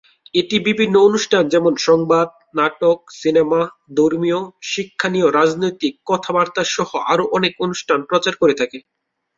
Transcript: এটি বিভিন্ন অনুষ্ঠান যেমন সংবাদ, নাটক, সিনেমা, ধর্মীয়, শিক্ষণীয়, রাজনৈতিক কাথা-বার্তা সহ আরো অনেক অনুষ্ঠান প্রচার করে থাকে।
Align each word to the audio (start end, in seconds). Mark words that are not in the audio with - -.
এটি 0.33 0.57
বিভিন্ন 0.67 0.95
অনুষ্ঠান 1.01 1.43
যেমন 1.49 1.73
সংবাদ, 1.81 2.27
নাটক, 2.55 2.97
সিনেমা, 3.13 3.61
ধর্মীয়, 3.97 4.39
শিক্ষণীয়, 4.71 5.27
রাজনৈতিক 5.31 5.93
কাথা-বার্তা 6.09 6.63
সহ 6.67 6.89
আরো 7.11 7.25
অনেক 7.31 7.53
অনুষ্ঠান 7.59 7.99
প্রচার 8.09 8.33
করে 8.35 8.53
থাকে। 8.53 8.77